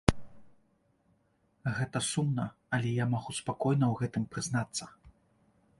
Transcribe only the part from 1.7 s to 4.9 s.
Гэта сумна, але я магу спакойна ў гэтым прызнацца.